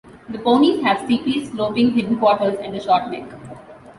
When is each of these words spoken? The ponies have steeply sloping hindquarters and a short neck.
The 0.29 0.39
ponies 0.39 0.81
have 0.83 1.01
steeply 1.05 1.45
sloping 1.45 1.91
hindquarters 1.91 2.57
and 2.59 2.75
a 2.75 2.79
short 2.81 3.11
neck. 3.11 3.31